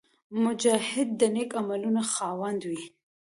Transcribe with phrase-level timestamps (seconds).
[0.43, 2.83] مجاهد د نېک عملونو خاوند وي.